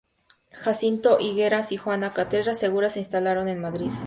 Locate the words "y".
1.71-1.77